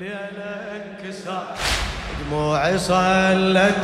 الليلة 0.00 0.60
انكسر 0.76 1.42
دموعي 2.20 2.78
صلت. 2.78 3.74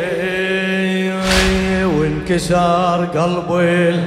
إيه، 0.00 1.86
وانكسر 1.86 3.04
قلبي. 3.14 4.00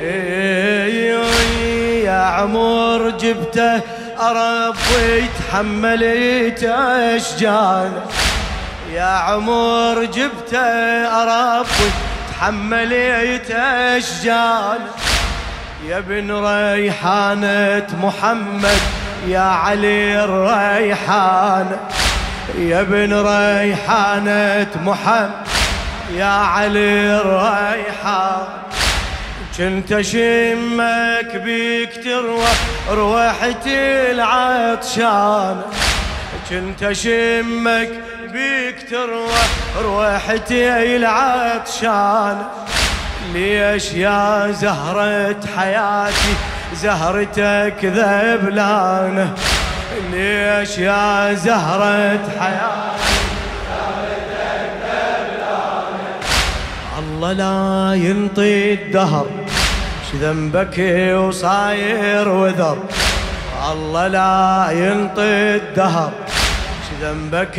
إيه، 0.00 2.04
يا 2.04 2.12
عمر 2.12 3.10
جبته. 3.10 3.93
أربي 4.20 5.28
تحملت 5.38 6.62
أشجان 6.64 7.92
يا 8.92 9.04
عمر 9.04 10.04
جبته 10.04 10.58
أربي 11.22 11.90
تحملت 12.30 13.50
أشجان 13.50 14.78
يا 15.88 15.98
ابن 15.98 16.44
ريحانة 16.44 17.86
محمد 18.02 18.80
يا 19.26 19.40
علي 19.40 20.24
الريحانة 20.24 21.78
يا 22.58 22.80
ابن 22.80 23.12
ريحانة 23.12 24.70
محمد 24.84 25.30
يا 26.14 26.24
علي 26.24 27.20
الريحان. 27.20 28.63
كنت 29.58 29.92
أشمك 29.92 31.36
بيك 31.44 32.04
تروى 32.04 32.46
روحتي 32.90 34.10
العطشان. 34.10 35.62
كنت 36.50 36.82
أشمك 36.82 37.90
بيك 38.32 38.90
تروى 38.90 39.44
روحتي 39.82 40.96
العطشان. 40.96 42.42
ليش 43.32 43.92
يا 43.92 44.50
زهرة 44.50 45.40
حياتي 45.56 46.34
زهرتك 46.74 47.84
ذبلانه 47.84 49.34
ليش 50.12 50.78
يا 50.78 51.34
زهرة 51.34 52.20
حياتي 52.40 52.94
الله 56.98 57.32
لا 57.32 57.94
ينطي 57.94 58.72
الدهر. 58.72 59.43
ذنبك 60.20 60.78
وصاير 61.18 62.28
وذر. 62.28 62.78
الله 63.72 64.06
لا 64.08 64.68
ينطي 64.70 65.56
الدهر. 65.56 66.10
ذنبك 67.02 67.58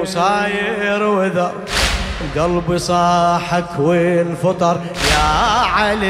وصاير 0.00 1.02
وذر. 1.02 1.52
قلبي 2.36 2.78
صاحك 2.78 3.78
وانفطر 3.78 4.80
يا 5.12 5.28
علي. 5.76 6.06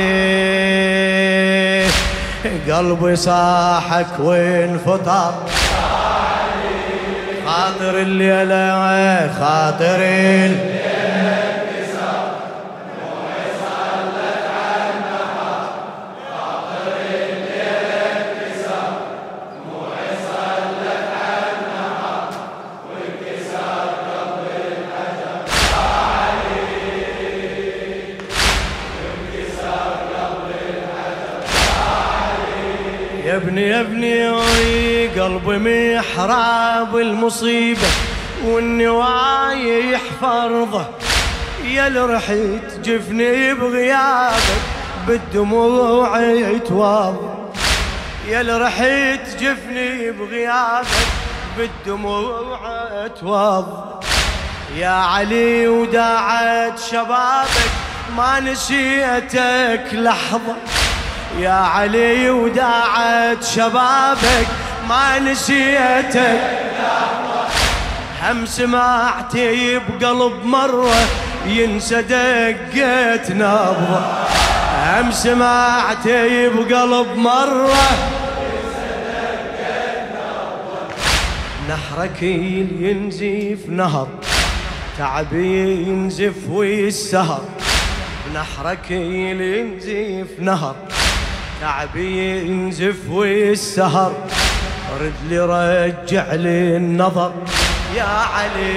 قلبي 2.70 3.17
صاحك 3.17 4.06
وانفطر 4.19 5.34
خاطر 7.47 7.94
الليلة 7.98 8.74
خاطر 9.41 9.98
الليلة. 10.00 10.95
يا 33.58 33.80
ابني 33.80 34.28
قلبي 35.20 35.58
محراب 35.98 36.96
المصيبة 36.96 37.89
والنوايح 38.44 40.00
فرضه. 40.20 40.84
يا 41.64 41.86
اللي 41.86 42.20
جفني 42.84 43.55
بغيابك 43.55 44.62
بالدموع 45.08 46.20
يتواضع 46.20 47.34
يا 48.28 48.40
اللي 48.40 48.58
جفني 49.40 50.11
بغيابك 50.11 51.06
بالدموع 51.58 52.58
اتواضع 53.05 54.00
يا 54.77 54.88
علي 54.88 55.68
وداعت 55.68 56.78
شبابك 56.78 57.73
ما 58.17 58.40
نسيتك 58.40 59.84
لحظة. 59.92 60.56
يا 61.39 61.51
علي 61.51 62.30
وداعت 62.30 63.45
شبابك 63.45 64.47
ما 64.89 65.19
نسيتك. 65.19 66.41
هم 68.23 68.47
سمعتي 68.47 69.79
بقلب 69.79 70.45
مرة 70.45 70.95
ينسى 71.47 72.02
دقة 72.02 73.35
نبضة 73.35 74.01
هم 74.86 75.11
سمعتي 75.13 76.48
بقلب 76.48 77.17
مرة 77.17 77.86
نحرك 81.68 82.23
ينزف 82.23 83.68
نهر 83.68 84.08
تعبي 84.98 85.83
ينزف 85.89 86.48
والسهر 86.48 87.45
نحرك 88.35 88.91
ينزف 88.91 90.29
نهر. 90.39 90.77
تعبي 91.61 92.46
ينزف 92.46 93.11
والسهر 93.11 94.12
رد 95.00 95.12
لي 95.28 95.39
رجع 95.39 96.34
لي 96.34 96.77
النظر. 96.77 97.33
يا 97.96 98.02
علي 98.02 98.77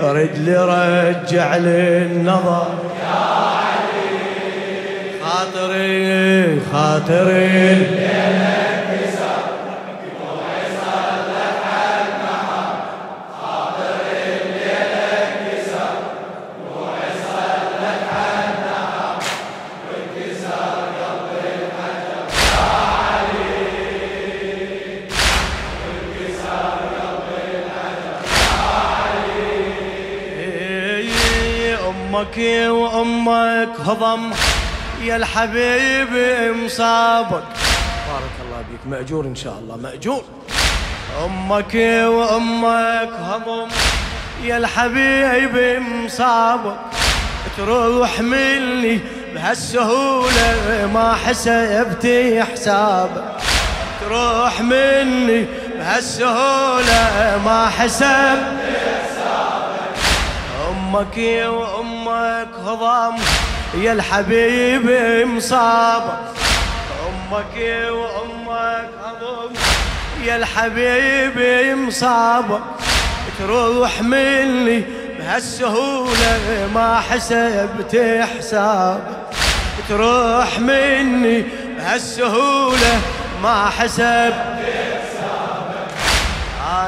رد 0.00 0.38
لي 0.38 0.56
رجع 0.56 1.56
لي 1.56 2.02
النظر. 2.02 2.68
يا 3.02 3.14
علي 3.56 4.10
خاطري 5.22 6.60
خاطري. 6.72 7.86
أمك 32.14 32.38
وأمك 32.68 33.80
هضم. 33.86 34.30
يا 35.02 35.16
الحبيب 35.16 36.08
مصابك. 36.64 37.44
بارك 38.08 38.36
الله 38.46 38.64
بيك 38.70 38.80
مأجور 38.86 39.24
إن 39.24 39.34
شاء 39.36 39.58
الله. 39.62 39.76
مأجور. 39.76 40.24
أمك 41.24 41.74
وأمك 42.06 43.10
هضم. 43.20 43.68
يا 44.44 44.56
الحبيب 44.58 45.82
مصابك. 46.04 46.76
تروح 47.56 48.20
مني 48.20 49.00
بهالسهولة 49.34 50.90
ما 50.94 51.14
حسبتي 51.26 52.42
حسابك. 52.42 53.24
تروح 54.00 54.60
مني 54.60 55.46
بهالسهولة 55.78 57.40
ما 57.44 57.70
حسبتي 57.78 58.63
أمك 60.94 61.16
وأمك 61.46 62.48
هضم 62.66 63.16
يا 63.74 63.92
الحبيب 63.92 64.86
مصابك 65.26 66.18
أمك 67.06 67.56
وأمك 67.90 68.88
هضم 69.04 69.54
يا 70.24 70.36
الحبيب 70.36 71.38
مصابك 71.78 72.60
تروح 73.38 74.02
مني 74.02 74.84
بهالسهولة 75.18 76.68
ما 76.74 77.00
حسبت 77.10 78.22
حسابك 78.38 79.26
تروح 79.88 80.58
مني 80.58 81.44
بهالسهولة 81.78 83.00
ما 83.42 83.70
حسبت 83.78 84.54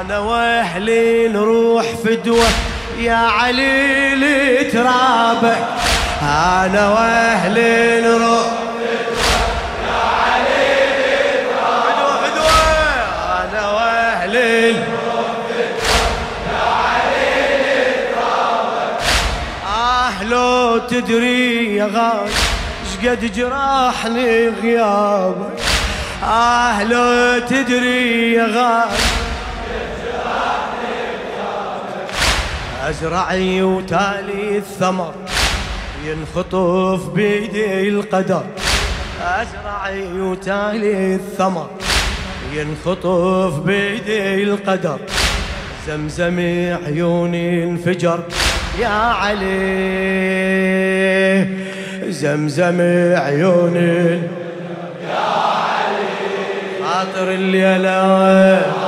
أنا 0.01 0.19
وأهلي 0.19 1.29
نروح 1.29 1.85
فدوة 2.05 2.47
يا 2.99 3.15
علي 3.17 4.15
لترابك 4.15 5.65
أنا 6.23 6.89
وأهل 6.91 7.59
الروح 7.59 8.47
علي 14.27 14.75
آه 19.67 20.25
لو 20.25 20.79
تدري 20.79 21.77
يا 21.77 21.85
غالي 21.85 22.31
شقد 22.93 23.33
جراحني 23.33 24.49
غيابك 24.49 25.61
آه 26.25 26.83
لو 26.83 27.39
تدري 27.39 28.33
يا 28.33 28.45
غالي. 28.47 29.16
أزرعي 32.89 33.63
وتالي 33.63 34.59
الثمر 34.59 35.15
ينخطف 36.07 37.09
بيدي 37.09 37.89
القدر. 37.89 38.45
أزرعي 39.23 40.21
وتالي 40.21 41.15
الثمر 41.15 41.71
ينخطف 42.53 43.59
بيدي 43.59 44.43
القدر. 44.43 44.99
زمزم 45.87 46.39
عيوني 46.87 47.65
انفجر 47.65 48.21
يا 48.81 48.89
علي 48.89 49.47
زمزم 52.09 52.81
عيوني 53.17 54.23
يا 55.09 55.27
علي. 55.59 56.07
خاطر 56.85 57.31
الليلة. 57.31 58.86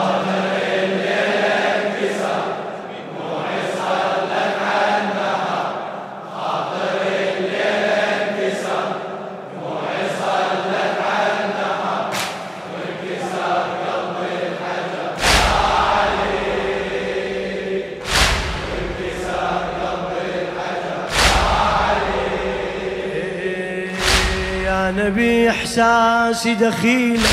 إحساسي 25.79 26.55
دخيلك 26.55 27.31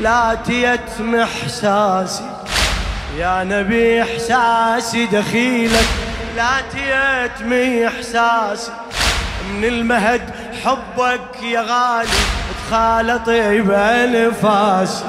لا 0.00 0.38
تيتم 0.46 1.14
احساسي 1.14 2.30
يا 3.18 3.44
نبي 3.44 4.02
إحساسي 4.02 5.06
دخيلك 5.06 5.86
لا 6.36 6.60
تيتم 6.72 7.52
احساسي 7.86 8.72
من 9.50 9.64
المهد 9.64 10.22
حبك 10.64 11.42
يا 11.42 11.60
غالي 11.60 12.08
تخالط 12.68 13.28
بأنفاسي. 13.28 15.04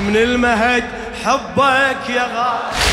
من 0.00 0.16
المهد 0.16 0.84
حبك 1.24 2.10
يا 2.10 2.22
غالي 2.22 2.86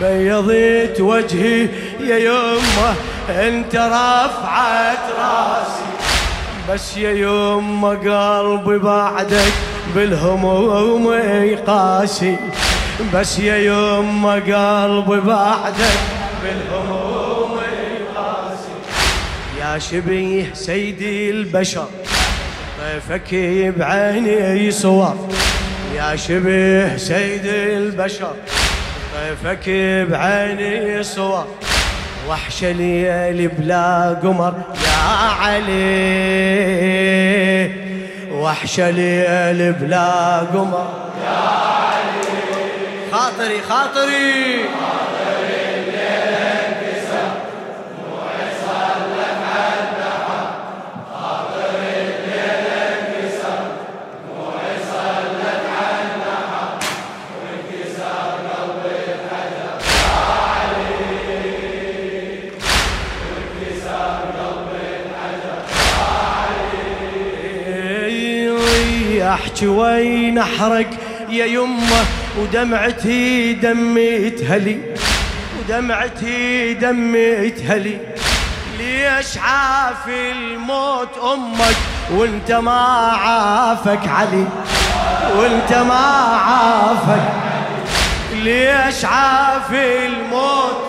بيضيت 0.00 1.00
وجهي 1.00 1.68
يا 2.00 2.16
يمه 2.18 2.94
انت 3.30 3.76
راسي 3.76 4.40
بس 6.70 6.96
يا 6.96 7.10
يمه 7.10 7.88
قلبي 7.88 8.78
بعدك 8.78 9.52
بالهموم 9.94 11.12
يقاسي 11.52 12.36
بس 13.14 13.38
يا 13.38 13.56
يمه 13.56 14.34
قلبي 14.34 15.20
بعدك 15.20 15.98
بالهموم 16.42 17.58
يقاسي 18.00 18.72
يا 19.60 19.78
شبيه 19.78 20.54
سيدي 20.54 21.30
البشر 21.30 21.88
طيفك 22.80 23.34
بعيني 23.78 24.70
صور 24.70 25.28
يا 25.96 26.16
شبيه 26.16 26.96
سيدي 26.96 27.76
البشر 27.76 28.34
طيفك 29.14 29.70
بعيني 30.10 31.02
صور 31.02 31.46
وحش 32.28 32.64
ليالي 32.64 33.46
بلا 33.46 34.18
قمر 34.22 34.54
يا 34.84 34.98
علي. 35.40 35.80
وحش 38.32 38.80
ليالي 38.80 39.72
بلا 39.72 40.38
قمر 40.38 40.88
يا 41.24 41.30
علي. 41.30 42.20
خاطري 43.12 43.60
خاطري. 43.68 44.64
احكي 69.60 69.68
وين 69.68 70.38
أحرق 70.38 70.90
يا 71.28 71.46
يمه 71.46 72.04
ودمعتي 72.38 73.52
دمي 73.52 74.30
تهلي. 74.30 74.80
ودمعتي 75.58 76.74
دمي 76.74 77.50
تهلي. 77.50 77.98
ليش 78.78 79.38
عافي 79.38 80.32
الموت 80.32 81.08
أمك 81.34 81.76
وانت 82.10 82.52
ما 82.52 82.80
عافك 83.12 84.08
علي؟ 84.08 84.46
وانت 85.36 85.72
ما 85.72 86.04
عافك. 86.48 87.32
ليش 88.32 89.04
عافي 89.04 90.06
الموت 90.06 90.80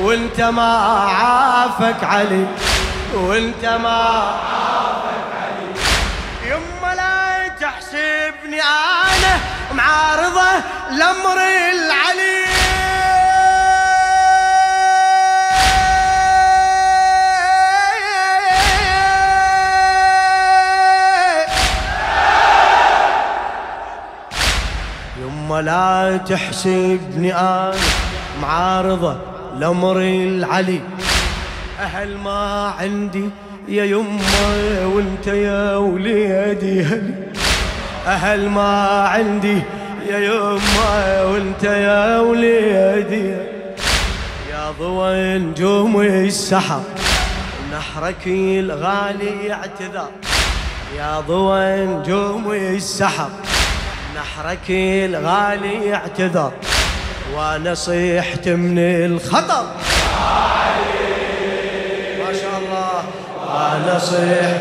وانت 0.00 0.40
ما 0.40 0.76
عافك 1.22 2.04
علي؟ 2.04 2.46
وانت 3.14 3.64
ما 3.64 3.88
عافك 3.88 4.67
تحسبني 8.58 8.64
أنا 8.64 9.40
معارضه 9.72 10.50
لامر 10.90 11.38
العلي. 11.72 12.38
يما 25.22 25.62
لا 25.62 26.16
تحسبني 26.16 27.34
أنا 27.34 27.74
معارضة 28.42 29.16
لأمر 29.58 29.96
العلي. 29.96 30.80
أهل 31.80 32.16
ما 32.16 32.74
عندي 32.78 33.30
يا 33.68 33.84
يما 33.84 34.86
وأنت 34.86 35.26
يا 35.26 35.76
وليدي 35.76 36.82
هلي. 36.82 37.27
أهل 38.08 38.48
ما 38.48 39.08
عندي 39.08 39.62
يا 40.08 40.18
يما 40.18 41.22
وأنت 41.24 41.64
يا 41.64 42.20
وليدي. 42.20 43.36
يا 44.50 44.70
ضوى 44.80 45.38
نجوم 45.38 46.00
السحر 46.00 46.80
نحرك 47.72 48.26
الغالي 48.26 49.52
اعتذار. 49.52 50.10
يا 50.98 51.20
ضوى 51.20 51.76
نجوم 51.76 52.52
السحر 52.52 53.28
نحرك 54.16 54.70
الغالي 54.70 55.94
اعتذر 55.94 56.52
وأنا 57.34 57.74
صيحت 57.74 58.48
من 58.48 58.78
الخطر. 58.78 59.64
ما 62.18 62.32
شاء 62.32 62.58
الله 62.58 63.04
وأنا 63.40 63.98
صيحت 63.98 64.60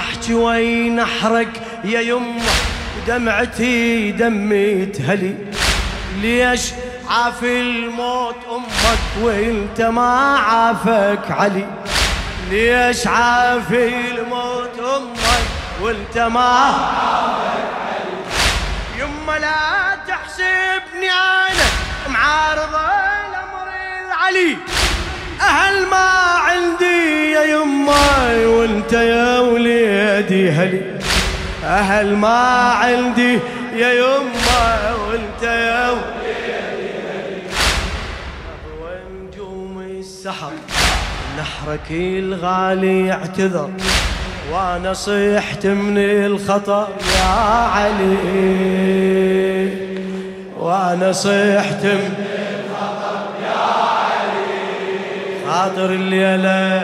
احكي 0.00 0.34
وين 0.34 0.98
أحرق 1.00 1.48
يا 1.84 2.00
يمه 2.00 2.42
ودمعتي 2.98 4.10
دمي 4.12 4.86
تهلي؟ 4.86 5.34
ليش 6.22 6.60
عافي 7.08 7.60
الموت 7.60 8.36
أمك 8.50 9.24
وانت 9.24 9.80
ما 9.80 10.38
عافك 10.38 11.30
علي؟ 11.30 11.66
ليش 12.50 13.06
عافي 13.06 14.10
الموت 14.10 14.78
أمك 14.78 15.44
وانت 15.82 16.18
ما 16.18 16.40
عافك 16.40 17.70
علي؟ 17.80 18.18
يما 18.98 19.38
لا 19.38 19.96
تحسبني 20.08 21.10
أنا 21.10 21.66
معارضه 22.08 22.86
الأمر 23.28 23.68
العلي. 24.06 24.56
أهل 25.40 25.86
ما 25.86 26.08
عندي 26.46 27.30
يا 27.30 27.42
يما 27.42 28.46
وإنت 28.46 28.92
يا 28.92 29.29
أهل 31.80 32.16
ما 32.16 32.72
عندي 32.72 33.38
يا 33.76 33.92
يما 33.92 34.94
وأنت 34.94 35.42
يا 35.42 35.90
ونجوم 38.80 39.80
السحر. 39.98 40.52
نحرك 41.38 41.90
الغالي 41.90 43.12
اعتذر. 43.12 43.70
وأنا 44.52 44.92
صيحت 44.92 45.66
من 45.66 45.98
الخطأ 45.98 46.88
يا 47.16 47.32
علي. 47.74 48.18
وأنا 50.58 51.12
صيحت 51.12 51.84
من 51.84 52.14
الخطأ 52.60 53.28
يا 53.44 53.58
علي. 54.04 54.60
خاطر 55.48 55.90
الليلة 55.90 56.82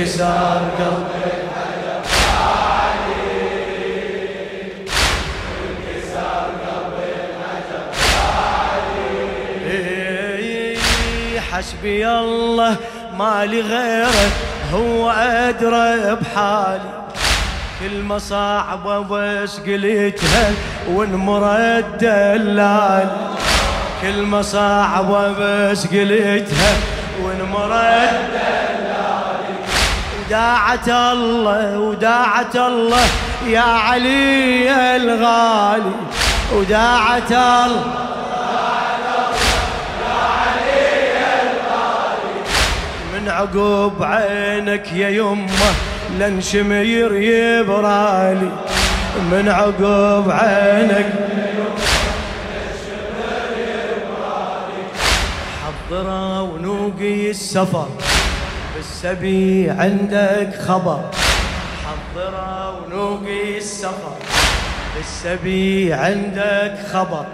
وانكسار 0.00 0.60
قلبي 0.78 1.40
حسبي 11.52 12.08
الله 12.08 12.76
ما 13.18 13.44
لي 13.46 13.60
غيره 13.60 14.30
هو 14.72 15.10
أدرى 15.10 16.14
بحالي. 16.14 17.00
كل 17.80 18.02
ما 18.02 18.18
صعبة 18.18 18.98
بس 18.98 19.58
قلتها 19.58 20.52
وانمرد 20.88 21.98
دلال 22.00 23.08
كل 24.02 24.22
ما 24.22 24.42
صعبة 24.42 25.28
بس 25.28 25.86
قلتها 25.86 26.72
وانمرد 27.22 28.10
دلال 28.32 28.79
وداعت 30.30 30.88
الله 30.88 31.78
وداعت 31.78 32.56
الله 32.56 33.06
يا 33.46 33.60
علي 33.60 34.70
الغالي. 34.96 35.94
وداعت 36.54 37.32
الله. 37.32 37.84
عقب 43.28 44.02
عينك 44.02 44.92
يا 44.92 45.08
يمه 45.08 45.72
لن 46.18 46.40
شمير 46.40 47.14
يبرالي. 47.14 48.50
من 49.30 49.48
عقب 49.48 50.30
عينك 50.30 51.12
حضرة 55.62 56.42
ونوقي 56.42 57.30
السفر. 57.30 57.88
بالسبي 58.80 59.70
عندك 59.70 60.50
خبر. 60.68 61.10
حضرة 61.84 62.78
ونوقي 62.78 63.58
السفر. 63.58 64.16
بالسبي 64.96 65.92
عندك 65.92 66.78
خبر. 66.92 67.26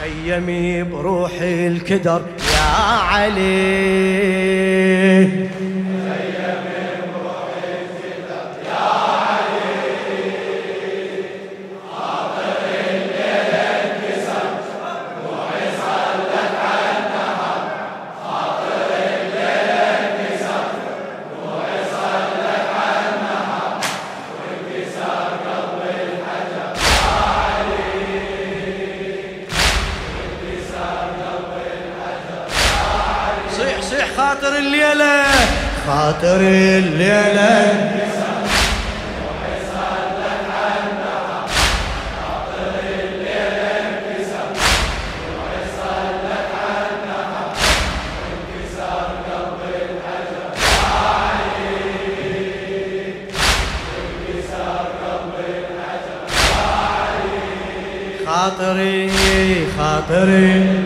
خيمي 0.00 0.82
بروحي 0.82 1.66
الكدر. 1.66 2.22
يا 2.54 2.60
علي. 3.00 3.38
خاطر 34.16 34.56
الليلة. 34.58 35.24
خاطر 35.86 36.40
الليلة. 36.40 37.98
خاطري 58.26 59.10
خاطري. 59.78 60.78